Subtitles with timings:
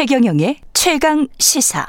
[0.00, 1.86] 최경영의 최강 시사.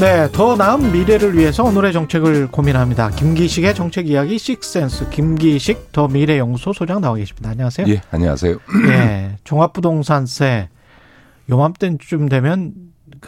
[0.00, 3.10] 네, 더 나은 미래를 위해서 오늘의 정책을 고민합니다.
[3.10, 7.50] 김기식의 정책 이야기 식센스 김기식 더 미래 연구소 소장 나와 계십니다.
[7.50, 7.86] 안녕하세요.
[7.88, 8.56] 예, 안녕하세요.
[8.88, 10.70] 예, 종합부동산세
[11.50, 12.72] 요맘때쯤 되면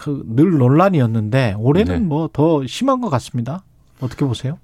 [0.01, 2.01] 그 늘 논란이었는데 올해는 네.
[2.01, 3.65] 뭐더 심한 것 같습니다.
[4.01, 4.59] 어떻게 보세요?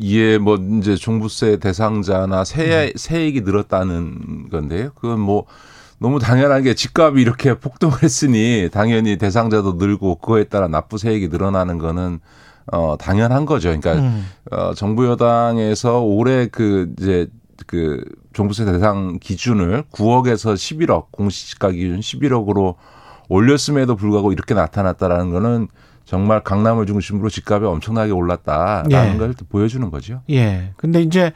[0.00, 2.44] 예, 뭐 이제 종부세 대상자나 음.
[2.44, 4.90] 세 세액이 늘었다는 건데요.
[4.94, 5.46] 그건 뭐
[5.98, 11.78] 너무 당연한 게 집값이 이렇게 폭등을 했으니 당연히 대상자도 늘고 그거에 따라 납부 세액이 늘어나는
[11.78, 12.20] 거는
[12.70, 13.68] 어 당연한 거죠.
[13.68, 14.26] 그러니까 음.
[14.50, 17.26] 어 정부 여당에서 올해 그 이제
[17.66, 22.76] 그 종부세 대상 기준을 9억에서 11억 공시지가 기준 11억으로
[23.28, 25.68] 올렸음에도 불구하고 이렇게 나타났다라는 거는
[26.04, 29.18] 정말 강남을 중심으로 집값이 엄청나게 올랐다라는 예.
[29.18, 30.22] 걸 보여주는 거죠.
[30.30, 30.72] 예.
[30.76, 31.32] 근데 이제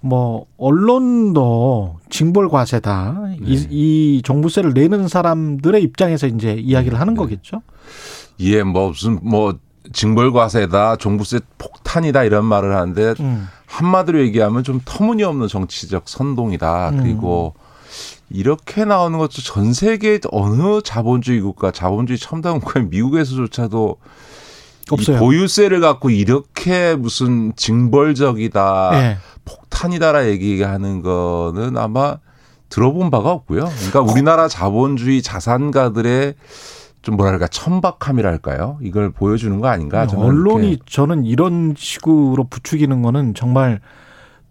[0.00, 3.22] 뭐 언론도 징벌 과세다.
[3.40, 3.66] 이, 네.
[3.70, 7.18] 이 종부세를 내는 사람들의 입장에서 이제 이야기를 하는 네.
[7.18, 7.62] 거겠죠.
[8.40, 9.54] 예, 뭐 무슨 뭐
[9.92, 13.48] 징벌 과세다, 종부세 폭탄이다 이런 말을 하는데 음.
[13.66, 16.90] 한마디로 얘기하면 좀 터무니없는 정치적 선동이다.
[16.90, 16.96] 음.
[16.98, 17.54] 그리고
[18.30, 23.96] 이렇게 나오는 것도 전 세계 어느 자본주의 국가, 자본주의 첨단 국가인 미국에서조차도
[24.90, 25.16] 없어요.
[25.16, 29.16] 이 보유세를 갖고 이렇게 무슨 징벌적이다, 예.
[29.44, 32.18] 폭탄이다라 얘기하는 거는 아마
[32.68, 33.64] 들어본 바가 없고요.
[33.76, 36.34] 그러니까 우리나라 자본주의 자산가들의
[37.02, 38.78] 좀 뭐랄까 천박함이랄까요?
[38.80, 40.06] 이걸 보여주는 거 아닌가?
[40.06, 40.82] 저는 언론이 이렇게.
[40.88, 43.80] 저는 이런 식으로 부추기는 거는 정말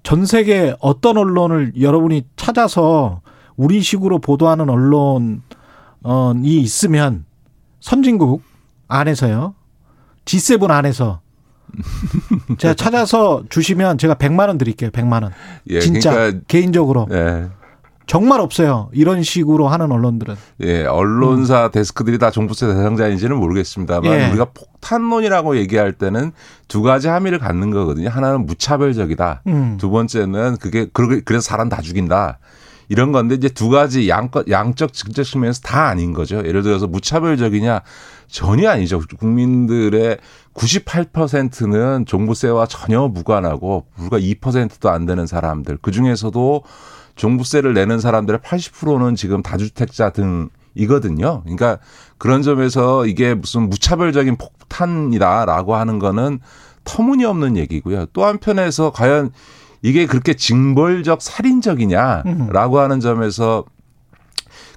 [0.03, 3.21] 전 세계 어떤 언론을 여러분이 찾아서
[3.57, 5.41] 우리식으로 보도하는 언론이
[6.43, 7.25] 있으면
[7.79, 8.41] 선진국
[8.87, 9.55] 안에서요.
[10.25, 11.21] G7 안에서
[12.57, 14.89] 제가 찾아서 주시면 제가 100만 원 드릴게요.
[14.91, 15.31] 100만 원.
[15.69, 17.49] 예, 진짜 그러니까 개인적으로 예.
[18.05, 18.89] 정말 없어요.
[18.93, 20.35] 이런 식으로 하는 언론들은.
[20.61, 24.29] 예, 언론사 데스크들이 다 종부세 대상자인지는 모르겠습니다만 예.
[24.29, 26.31] 우리가 폭탄론이라고 얘기할 때는
[26.67, 28.09] 두 가지 함의를 갖는 거거든요.
[28.09, 29.43] 하나는 무차별적이다.
[29.47, 29.77] 음.
[29.79, 30.87] 두 번째는 그게
[31.23, 32.39] 그래서 사람 다 죽인다.
[32.89, 36.37] 이런 건데 이제 두 가지 양, 양적 직접 측면에서 다 아닌 거죠.
[36.37, 37.81] 예를 들어서 무차별적이냐
[38.27, 39.01] 전혀 아니죠.
[39.19, 40.17] 국민들의
[40.53, 45.77] 98%는 종부세와 전혀 무관하고 불과 2%도 안 되는 사람들.
[45.81, 46.63] 그 중에서도
[47.15, 51.41] 종부세를 내는 사람들의 80%는 지금 다주택자 등 이거든요.
[51.43, 51.77] 그러니까
[52.17, 56.39] 그런 점에서 이게 무슨 무차별적인 폭탄이다라고 하는 거는
[56.83, 58.07] 터무니없는 얘기고요.
[58.13, 59.31] 또 한편에서 과연
[59.83, 63.65] 이게 그렇게 징벌적 살인적이냐라고 하는 점에서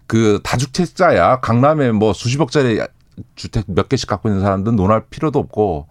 [0.07, 2.81] 그 다주택자야 강남에 뭐 수십억짜리
[3.35, 5.87] 주택 몇 개씩 갖고 있는 사람들은 논할 필요도 없고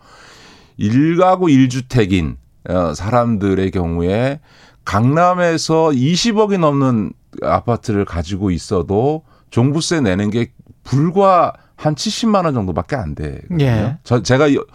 [0.77, 2.37] 일가구 일주택인
[2.69, 4.39] 어, 사람들의 경우에
[4.83, 10.51] 강남에서 20억이 넘는 아파트를 가지고 있어도 종부세 내는 게
[10.83, 13.63] 불과 한 70만 원 정도밖에 안 되거든요.
[13.65, 13.97] 예.
[14.03, 14.65] 저 제가 여-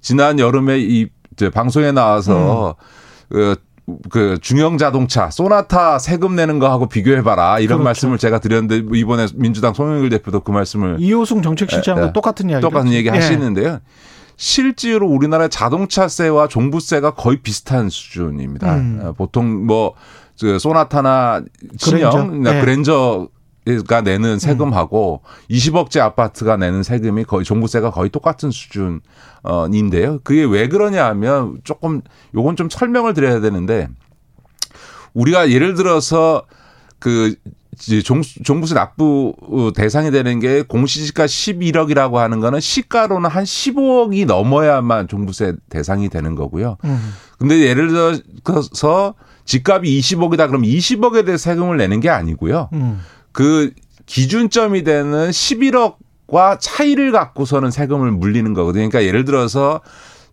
[0.00, 1.08] 지난 여름에 이
[1.54, 2.84] 방송에 나와서 음.
[3.30, 3.56] 그,
[4.10, 7.84] 그 중형 자동차 소나타 세금 내는 거하고 비교해 봐라 이런 그렇죠.
[7.84, 12.12] 말씀을 제가 드렸는데 뭐 이번에 민주당 송영길 대표도 그 말씀을 이호승 정책실장도 예, 예.
[12.12, 12.62] 똑같은 이야기.
[12.62, 13.80] 똑같은 얘기 하시는데요.
[14.36, 18.74] 실제로 우리나라 자동차세와 종부세가 거의 비슷한 수준입니다.
[18.74, 19.00] 음.
[19.02, 19.92] 어, 보통 뭐,
[20.40, 21.42] 그 소나타나
[21.82, 22.10] 그랜저.
[22.10, 22.60] 신형, 네.
[22.62, 23.28] 그랜저
[23.86, 30.20] 가 내는 세금하고 20억째 아파트가 내는 세금이 거의 종부세가 거의 똑같은 수준인데요.
[30.24, 32.00] 그게 왜 그러냐 하면 조금
[32.34, 33.88] 요건 좀 설명을 드려야 되는데
[35.14, 36.42] 우리가 예를 들어서
[36.98, 37.34] 그
[38.04, 45.08] 종, 종부세 납부 어, 대상이 되는 게 공시지가 11억이라고 하는 거는 시가로는 한 15억이 넘어야만
[45.08, 46.76] 종부세 대상이 되는 거고요.
[46.84, 47.14] 음.
[47.38, 49.14] 근데 근데 예를 들어서
[49.46, 52.68] 집값이 20억이다 그럼 20억에 대해 세금을 내는 게 아니고요.
[52.74, 53.00] 음.
[53.32, 53.72] 그
[54.06, 58.88] 기준점이 되는 11억과 차이를 갖고서는 세금을 물리는 거거든요.
[58.88, 59.80] 그러니까 예를 들어서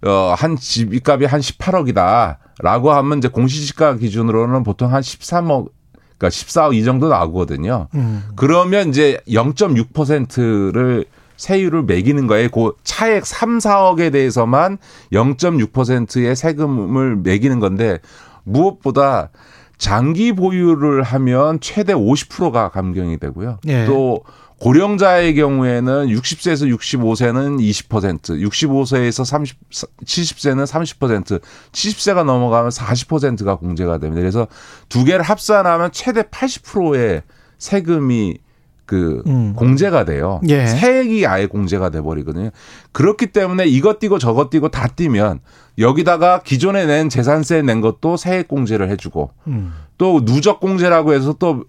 [0.06, 5.70] 어 한 집값이 한 18억이다 라고 하면 이제 공시지가 기준으로는 보통 한 13억
[6.18, 7.88] 그러니까 14억 이 정도 나오거든요.
[7.96, 8.24] 음.
[8.36, 11.06] 그러면 이제 0.6%를
[11.38, 12.50] 세율을 매기는 거예요.
[12.50, 14.80] 그 차액 3, 4억에 대해서만
[15.14, 18.00] 0.6%의 세금을 매기는 건데
[18.44, 19.30] 무엇보다
[19.78, 23.60] 장기 보유를 하면 최대 50%가 감경이 되고요.
[23.68, 23.86] 예.
[23.86, 24.24] 또
[24.60, 31.42] 고령자의 경우에는 60세에서 65세는 20%, 65세에서 30, 70세는 30%,
[31.72, 34.20] 70세가 넘어가면 40%가 공제가 됩니다.
[34.22, 34.48] 그래서
[34.90, 37.22] 두 개를 합산하면 최대 80%의
[37.60, 38.40] 세금이
[38.88, 39.54] 그 음.
[39.56, 40.42] 공제가 돼요.
[40.50, 40.66] 예.
[40.66, 42.50] 세액이 아예 공제가 돼 버리거든요.
[42.94, 45.42] 그렇기 때문에 이것 띄고 저것 띄고 다 띄면
[45.78, 49.74] 여기다가 기존에 낸 재산세 낸 것도 세액 공제를 해주고 음.
[50.00, 51.66] 또 누적 공제라고 해서 또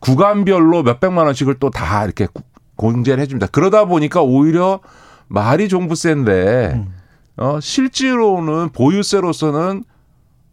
[0.00, 2.42] 구간별로 몇 백만 원씩을 또 다 이렇게 구-
[2.76, 3.48] 공제를 해줍니다.
[3.48, 4.80] 그러다 보니까 오히려
[5.28, 6.94] 말이 종부세인데 음.
[7.36, 9.84] 어, 실제로는 보유세로서는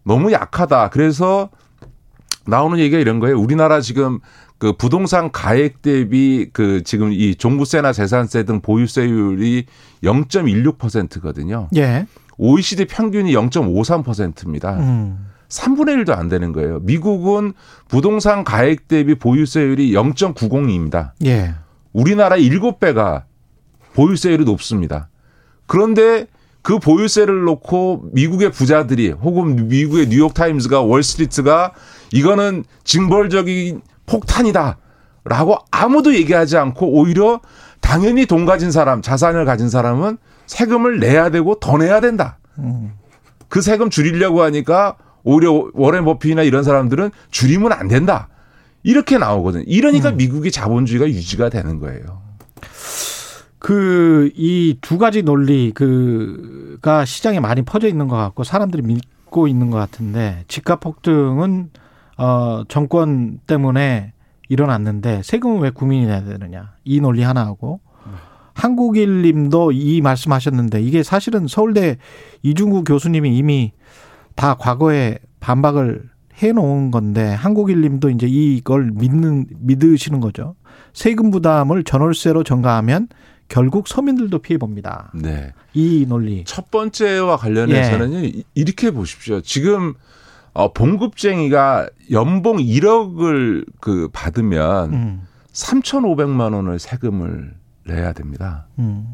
[0.03, 0.89] 너무 약하다.
[0.89, 1.49] 그래서
[2.45, 3.37] 나오는 얘기가 이런 거예요.
[3.39, 4.19] 우리나라 지금
[4.57, 9.65] 그 부동산 가액 대비 그 지금 이 종부세나 재산세 등 보유세율이
[10.03, 11.69] 0.16%거든요.
[11.75, 12.07] 예.
[12.37, 14.77] OECD 평균이 0.53%입니다.
[14.77, 15.27] 음.
[15.49, 16.79] 3분의 1도 안 되는 거예요.
[16.79, 17.53] 미국은
[17.87, 21.11] 부동산 가액 대비 보유세율이 0.90입니다.
[21.25, 21.55] 예.
[21.93, 23.23] 우리나라 7배가
[23.93, 25.09] 보유세율이 높습니다.
[25.65, 26.27] 그런데
[26.61, 31.73] 그 보유세를 놓고 미국의 부자들이 혹은 미국의 뉴욕타임즈가 월스트리트가
[32.11, 34.77] 이거는 징벌적인 폭탄이다.
[35.23, 37.41] 라고 아무도 얘기하지 않고 오히려
[37.81, 40.17] 당연히 돈 가진 사람, 자산을 가진 사람은
[40.47, 42.39] 세금을 내야 되고 더 내야 된다.
[42.57, 42.93] 음.
[43.49, 48.29] 그 세금 줄이려고 하니까 오히려 워렌 버핏이나 이런 사람들은 줄이면 안 된다.
[48.83, 49.63] 이렇게 나오거든요.
[49.67, 52.21] 이러니까 미국의 자본주의가 유지가 되는 거예요.
[53.59, 59.71] 그 이 두 가지 논리 그가 시장에 많이 퍼져 있는 것 같고 사람들이 믿고 있는
[59.71, 61.71] 것 같은데 집값 폭등은
[62.17, 64.13] 어 정권 때문에
[64.49, 67.79] 일어났는데 세금은 왜 국민이 내야 되느냐 이 논리 하나하고
[68.53, 71.97] 한국일님도 이 말씀하셨는데 이게 사실은 서울대
[72.43, 73.71] 이중구 교수님이 이미
[74.35, 80.55] 다 과거에 반박을 해놓은 건데 한국일님도 이제 이걸 믿는 믿으시는 거죠.
[80.93, 83.07] 세금 부담을 전월세로 전가하면
[83.47, 85.11] 결국 서민들도 피해 봅니다.
[85.15, 85.53] 네.
[85.73, 86.43] 이 논리.
[86.45, 89.41] 첫 번째와 관련해서는요, 이- 이렇게 보십시오.
[89.41, 89.93] 지금,
[90.57, 97.53] 어, 봉급쟁이가 연봉 1억을 그 받으면 음, 3,500만 원을 세금을
[97.85, 98.65] 내야 됩니다.
[98.79, 99.05] 음,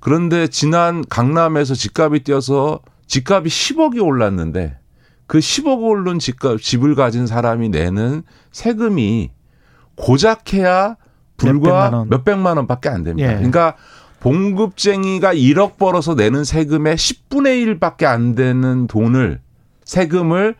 [0.00, 4.78] 그런데 지난 강남에서 집값이 뛰어서 집값이 10억이 올랐는데
[5.28, 9.30] 그 10억 오른 집값, 집을 가진 사람이 내는 세금이
[9.94, 10.96] 고작해야
[11.40, 12.08] 몇백만 불과 원.
[12.08, 13.30] 몇백만 원밖에 안 됩니다.
[13.30, 13.36] 예.
[13.36, 13.76] 그러니까
[14.18, 19.40] 봉급쟁이가 1억 벌어서 내는 세금의 10분의 1밖에 안 되는 돈을
[19.84, 20.56] 세금을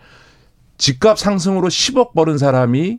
[0.80, 2.98] 집값 상승으로 10억 벌은 사람이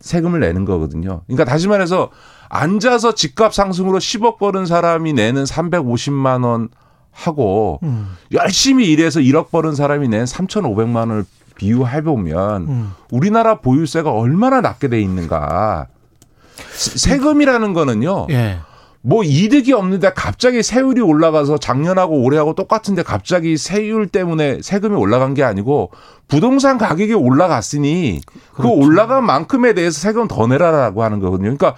[0.00, 1.22] 세금을 내는 거거든요.
[1.26, 2.10] 그러니까 다시 말해서
[2.48, 6.68] 앉아서 집값 상승으로 10억 벌은 사람이 내는 350만 원
[7.12, 11.24] 하고 음, 열심히 일해서 1억 벌은 사람이 낸 3,500만 원을
[11.56, 12.92] 비유해 보면 음.
[13.10, 15.86] 우리나라 보유세가 얼마나 낮게 돼 있는가.
[16.72, 18.26] 세- 세금이라는 거는요.
[18.30, 18.58] 예.
[19.00, 25.44] 뭐 이득이 없는데 갑자기 세율이 올라가서 작년하고 올해하고 똑같은데 갑자기 세율 때문에 세금이 올라간 게
[25.44, 25.92] 아니고
[26.26, 28.20] 부동산 가격이 올라갔으니
[28.54, 28.74] 그 그렇죠.
[28.74, 31.56] 올라간 만큼에 대해서 세금 더 내라라고 하는 거거든요.
[31.56, 31.74] 그러니까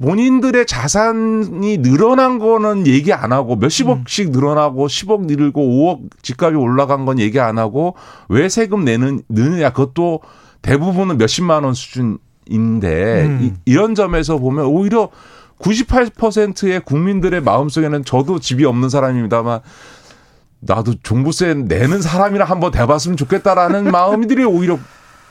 [0.00, 7.18] 본인들의 자산이 늘어난 거는 얘기 안 하고 몇십억씩 늘어나고 10억 늘고 5억 집값이 올라간 건
[7.18, 7.96] 얘기 안 하고
[8.28, 10.20] 왜 세금 내는 느느냐 그것도
[10.62, 13.38] 대부분은 몇십만 원 수준인데 음.
[13.42, 15.10] 이, 이런 점에서 보면 오히려
[15.60, 19.60] 98%의 국민들의 마음속에는 저도 집이 없는 사람입니다만
[20.60, 24.78] 나도 종부세 내는 사람이라 한번 대봤으면 좋겠다라는 마음들이 오히려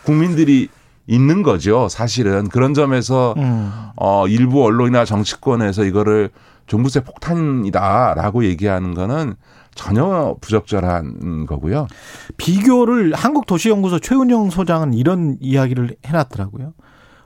[0.03, 0.69] 국민들이
[1.05, 1.87] 있는 거죠.
[1.89, 3.71] 사실은 그런 점에서 음.
[3.95, 6.29] 어 일부 언론이나 정치권에서 이거를
[6.67, 9.35] 종부세 폭탄이다라고 얘기하는 거는
[9.73, 11.87] 전혀 부적절한 거고요.
[12.35, 16.73] 비교를 한국도시연구소 최은영 소장은 이런 이야기를 해놨더라고요.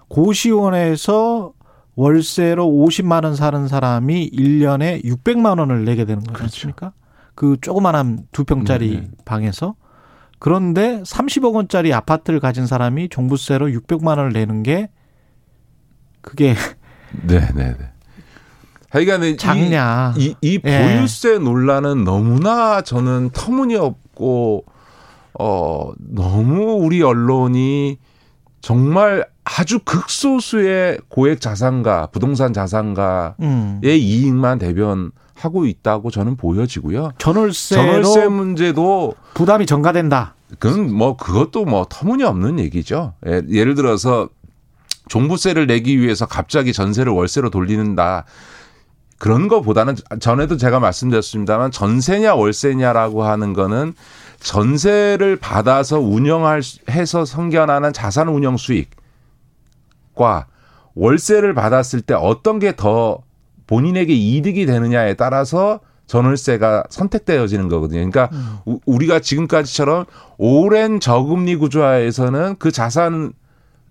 [0.10, 1.53] 고시원에서
[1.95, 6.93] 월세로 50만 원 사는 사람이 1년에 600만 원을 내게 되는 거지 않습니까?
[7.36, 9.03] 그 조그만한 두 평짜리 그렇죠.
[9.03, 9.24] 네, 네.
[9.25, 9.75] 방에서
[10.39, 14.89] 그런데 30억 원짜리 아파트를 가진 사람이 종부세로 600만 원을 내는 게
[16.21, 16.55] 그게
[17.24, 17.77] 네, 네, 네.
[18.89, 20.13] 하여간 이- 작냐?
[20.17, 20.95] 이, 이 예.
[20.98, 24.65] 보유세 논란은 너무나 저는 터무니없고
[25.39, 27.98] 어 너무 우리 언론이
[28.62, 33.82] 정말 아주 극소수의 고액 자산가, 부동산 자산가의 음.
[33.84, 37.12] 이익만 대변하고 있다고 저는 보여지고요.
[37.18, 40.36] 전월세로 전월세 문제도 부담이 전가된다.
[40.60, 43.13] 그건 뭐 그것도 뭐 터무니없는 얘기죠.
[43.25, 44.30] 예, 예를 들어서
[45.10, 48.25] 종부세를 내기 위해서 갑자기 전세를 월세로 돌리는다.
[49.18, 53.94] 그런 거보다는 전에도 제가 말씀드렸습니다만 전세냐 월세냐라고 하는 거는
[54.41, 58.88] 전세를 받아서 운영할 수- 해서 생겨나는 자산 운영 수익과
[60.95, 63.19] 월세를 받았을 때 어떤 게 더
[63.67, 68.10] 본인에게 이득이 되느냐에 따라서 전월세가 선택되어지는 거거든요.
[68.10, 68.29] 그러니까
[68.65, 70.05] 우- 우리가 지금까지처럼
[70.38, 73.31] 오랜 저금리 구조하에서는 그 자산을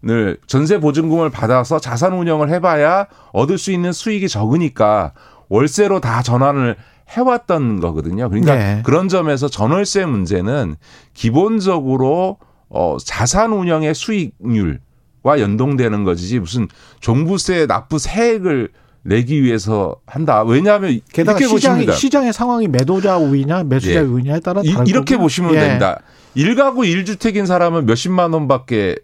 [0.08, 5.12] 을 전세 보증금을 받아서 자산 운영을 해봐야 얻을 수 있는 수익이 적으니까
[5.50, 6.76] 월세로 다 전환을
[7.10, 8.28] 해왔던 거거든요.
[8.28, 8.82] 그러니까 네.
[8.84, 10.76] 그런 점에서 전월세 문제는
[11.14, 12.38] 기본적으로
[12.68, 16.68] 어 자산 운영의 수익률과 연동되는 거지 무슨
[17.00, 18.70] 종부세 납부 세액을
[19.02, 20.42] 내기 위해서 한다.
[20.42, 21.92] 왜냐하면 게다가 이렇게 시장, 보십니다.
[21.94, 23.98] 시장의 상황이 매도자 우위냐 매수자 예.
[24.00, 25.60] 우위냐에 따라 이, 이렇게 보시면 예.
[25.60, 26.00] 됩니다.
[26.34, 28.96] 일가구 일주택인 사람은 몇십만 원밖에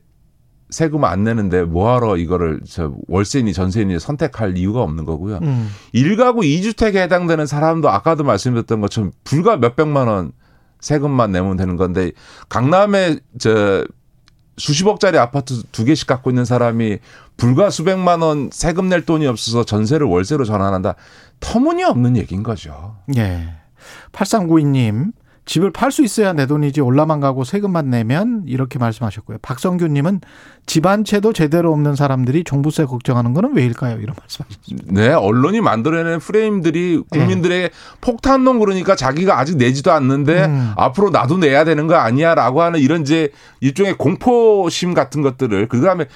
[0.70, 5.38] 세금 안 내는데 뭐하러 이거를 저 월세니 전세니 선택할 이유가 없는 거고요.
[5.42, 5.70] 음.
[5.92, 10.32] 일가구 이주택에 해당되는 사람도 아까도 말씀드렸던 것처럼 불과 몇백만 원
[10.80, 12.12] 세금만 내면 되는 건데
[12.48, 13.84] 강남에 저
[14.58, 16.98] 수십억짜리 아파트 두 개씩 갖고 있는 사람이
[17.36, 20.94] 불과 수백만 원 세금 낼 돈이 없어서 전세를 월세로 전환한다.
[21.40, 22.96] 터무니없는 얘기인 거죠.
[23.16, 23.48] 예.
[24.12, 25.12] 8392님,
[25.46, 29.38] 집을 팔 수 있어야 내 돈이지 올라만 가고 세금만 내면 이렇게 말씀하셨고요.
[29.42, 30.20] 박성규님은
[30.66, 34.00] 집한 채도 제대로 없는 사람들이 종부세 걱정하는 거는 왜일까요?
[34.00, 34.92] 이런 말씀하셨습니다.
[34.92, 37.18] 네, 언론이 만들어내는 프레임들이 네.
[37.18, 40.72] 국민들에게 폭탄론 그러니까 자기가 아직 내지도 않는데 음.
[40.76, 46.06] 앞으로 나도 내야 되는 거 아니야라고 하는 이런 이제 일종의 공포심 같은 것들을 그다음에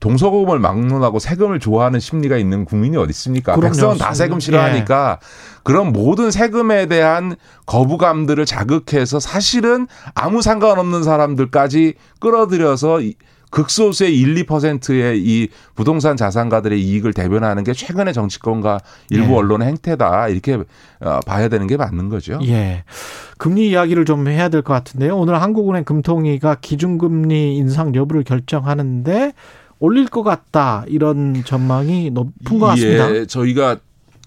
[0.00, 3.54] 동서고금을 막론하고 세금을 좋아하는 심리가 있는 국민이 어디 있습니까?
[3.54, 3.72] 그럼요.
[3.72, 5.18] 백성은 다 세금 싫어하니까
[5.62, 13.14] 그런 모든 세금에 대한 거부감들을 자극해서 사실은 아무 상관없는 사람들까지 끌어들여서 이-
[13.50, 18.78] 극소수의 1, 2%의 이 부동산 자산가들의 이익을 대변하는 게 최근의 정치권과
[19.10, 19.36] 일부 예.
[19.38, 20.54] 언론의 행태다 이렇게
[21.00, 22.38] 어, 봐야 되는 게 맞는 거죠.
[22.46, 22.84] 예.
[23.38, 25.16] 금리 이야기를 좀 해야 될 것 같은데요.
[25.18, 29.32] 오늘 한국은행 금통위가 기준금리 인상 여부를 결정하는데
[29.80, 30.84] 올릴 것 같다.
[30.86, 33.14] 이런 전망이 높은 것 같습니다.
[33.14, 33.78] 예, 저희가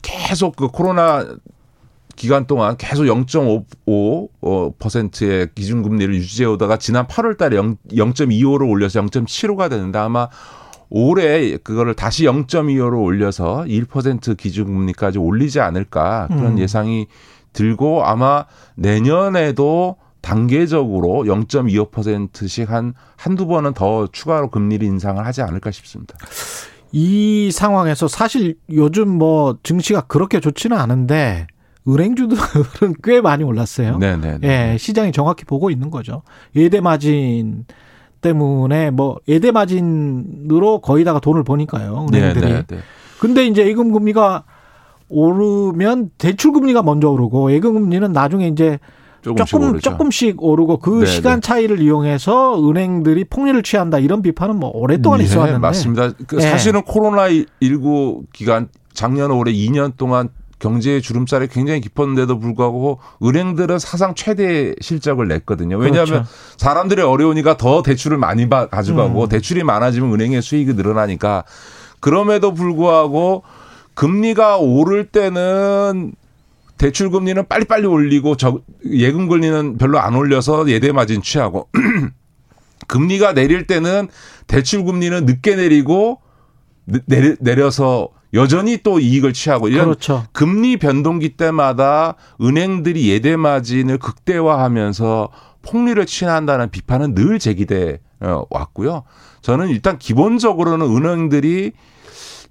[0.02, 1.26] 계속 그 코로나
[2.16, 10.00] 기간 동안 계속 0.55%의 기준금리를 유지해 오다가 지난 8월 달에 0, 0.25로 올려서 0.75가 되는데
[10.00, 10.28] 아마
[10.90, 16.60] 올해 그거를 다시 0.25로 올려서 1% 기준금리까지 올리지 않을까 그런 음.
[16.60, 17.08] 예상이
[17.52, 18.46] 들고 아마
[18.76, 26.16] 내년에도 단계적으로 0.25%씩 한 한두 번은 더 추가로 금리를 인상을 하지 않을까 싶습니다.
[26.94, 31.48] 이 상황에서 사실 요즘 뭐 증시가 그렇게 좋지는 않은데
[31.86, 33.98] 은행주들은 꽤 많이 올랐어요.
[33.98, 34.38] 네, 네.
[34.40, 34.72] 네.
[34.74, 36.24] 예, 시장이 정확히 보고 있는 거죠.
[36.56, 37.66] 예대 마진
[38.22, 42.08] 때문에 뭐 예대 마진으로 거의다가 돈을 버니까요.
[42.12, 42.54] 네, 은행들이.
[42.54, 42.78] 네, 네.
[43.20, 44.46] 근데 이제 예금 금리가
[45.10, 48.80] 오르면 대출 금리가 먼저 오르고 예금 금리는 나중에 이제
[49.24, 49.90] 조금씩 조금 오르죠.
[49.90, 51.48] 조금씩 오르고 그 네, 시간 네.
[51.48, 56.12] 차이를 이용해서 은행들이 폭리를 취한다 이런 비판은 뭐 오랫동안 네, 있어왔는데 맞습니다.
[56.28, 56.42] 그 예.
[56.42, 57.28] 사실은 코로나
[57.62, 65.28] 19 기간 작년 올해 2년 동안 경제의 주름살이 굉장히 깊었는데도 불구하고 은행들은 사상 최대 실적을
[65.28, 65.78] 냈거든요.
[65.78, 66.28] 왜냐하면 그렇죠.
[66.58, 69.28] 사람들이 어려우니까 더 대출을 많이 받- 가져가고 음.
[69.30, 71.44] 대출이 많아지면 은행의 수익이 늘어나니까
[72.00, 73.44] 그럼에도 불구하고
[73.94, 76.14] 금리가 오를 때는
[76.78, 81.70] 대출 금리는 빨리빨리 올리고 저 예금 금리는 별로 안 올려서 예대 마진 취하고
[82.88, 84.10] 금리가 내릴 때는
[84.48, 86.20] 대출 금리는 늦게 내리고
[86.86, 90.26] 내- 내려, 내려서 여전히 또 이익을 취하고 이런 그렇죠.
[90.34, 95.30] 금리 변동기 때마다 은행들이 예대 마진을 극대화하면서
[95.62, 99.04] 폭리를 취한다는 비판은 늘 제기돼 어, 왔고요.
[99.42, 101.74] 저는 일단 기본적으로는 은행들이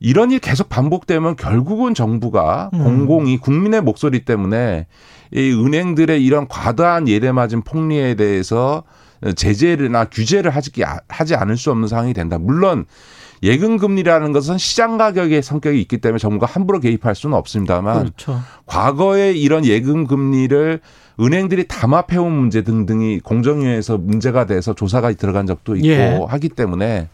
[0.02, 2.82] 이런 일이 계속 반복되면 결국은 정부가 음.
[2.82, 4.86] 공공이 국민의 목소리 때문에
[5.32, 8.82] 이 은행들의 이런 과다한 예대 마진 폭리에 대해서
[9.36, 10.72] 제재나 규제를 하지,
[11.08, 12.36] 하지 않을 수 없는 상황이 된다.
[12.38, 12.84] 물론
[13.44, 18.40] 예금 금리라는 것은 시장 가격의 성격이 있기 때문에 정부가 함부로 개입할 수는 없습니다만 그렇죠.
[18.66, 20.80] 과거에 이런 예금 금리를
[21.20, 26.20] 은행들이 담합해온 문제 등등이 공정위에서 문제가 돼서 조사가 들어간 적도 있고 예.
[26.28, 27.08] 하기 때문에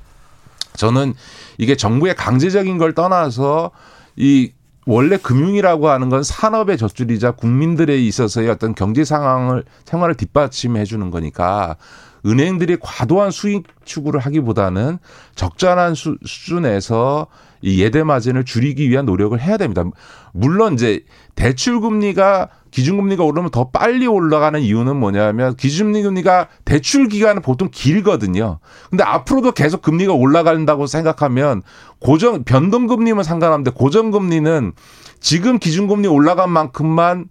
[0.78, 1.14] 저는
[1.58, 3.72] 이게 정부의 강제적인 걸 떠나서
[4.16, 4.52] 이
[4.86, 11.76] 원래 금융이라고 하는 건 산업의 젖줄이자 국민들에 있어서의 어떤 경제 상황을 생활을 뒷받침해 주는 거니까
[12.24, 14.98] 은행들이 과도한 수익 추구를 하기보다는
[15.34, 17.26] 적절한 수, 수준에서
[17.62, 19.84] 이 예대 마진을 줄이기 위한 노력을 해야 됩니다.
[20.32, 27.08] 물론 이제 대출 금리가 기준 금리가 오르면 더 빨리 올라가는 이유는 뭐냐면 기준 금리가 대출
[27.08, 28.58] 기간은 보통 길거든요.
[28.90, 31.62] 근데 앞으로도 계속 금리가 올라간다고 생각하면
[31.98, 34.72] 고정 변동 금리면 상관없는데 고정 금리는
[35.20, 37.26] 지금 기준 금리 올라간 만큼만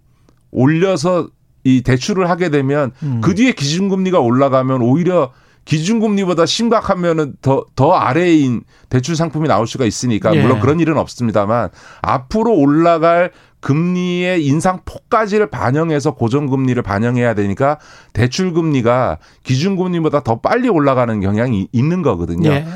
[0.50, 1.28] 올려서
[1.64, 3.20] 이 대출을 하게 되면 음.
[3.22, 5.32] 그 뒤에 기준금리가 올라가면 오히려
[5.68, 10.40] 기준금리보다 심각하면은 더, 더 아래인 대출 상품이 나올 수가 있으니까 예.
[10.40, 11.68] 물론 그런 일은 없습니다만
[12.00, 17.78] 앞으로 올라갈 금리의 인상 폭까지를 반영해서 고정금리를 반영해야 되니까
[18.14, 22.48] 대출금리가 기준금리보다 더 빨리 올라가는 경향이 있는 거거든요.
[22.48, 22.66] 예.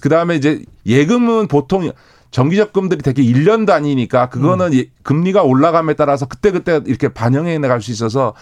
[0.00, 1.90] 그 다음에 이제 예금은 보통
[2.32, 8.34] 정기적금들이 되게 1년 단위니까 그거는 예- 금리가 올라감에 따라서 그때그때 이렇게 반영해 나갈 수 있어서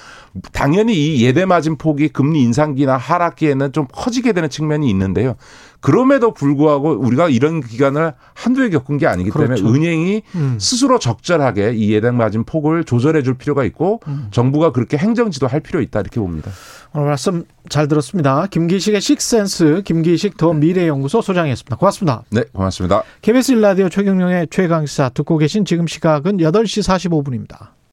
[0.52, 5.34] 당연히 이 예대 마진 폭이 금리 인상기나 하락기에는 좀 커지게 되는 측면이 있는데요.
[5.80, 9.68] 그럼에도 불구하고 우리가 이런 기간을 한두 해 겪은 게 아니기 때문에 그렇죠.
[9.68, 10.58] 은행이 음.
[10.60, 14.28] 스스로 적절하게 이 예대 마진 폭을 조절해 줄 필요가 있고 음.
[14.30, 16.50] 정부가 그렇게 행정 지도할 필요 있다 이렇게 봅니다.
[16.92, 18.46] 오늘 말씀 잘 들었습니다.
[18.46, 21.76] 김기식의 식센스 김기식 더 미래연구소 소장이었습니다.
[21.76, 22.22] 고맙습니다.
[22.30, 23.02] 네, 고맙습니다.
[23.22, 27.79] KBS 일라디오 최경영의 최강시사 듣고 계신 지금 시각은 8시 45분입니다.